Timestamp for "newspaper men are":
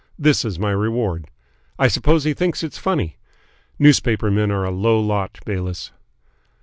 3.77-4.63